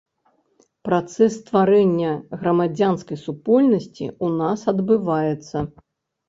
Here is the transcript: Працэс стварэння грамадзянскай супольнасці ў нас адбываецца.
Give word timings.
Працэс 0.87 1.31
стварэння 1.41 2.13
грамадзянскай 2.43 3.21
супольнасці 3.25 4.05
ў 4.07 4.27
нас 4.41 4.59
адбываецца. 4.75 5.57